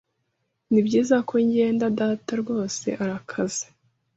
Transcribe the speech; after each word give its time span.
Nibyiza 0.71 1.15
ko 1.27 1.33
ngenda. 1.45 1.85
Data 1.99 2.31
rwose 2.41 2.87
arakaze. 3.03 3.65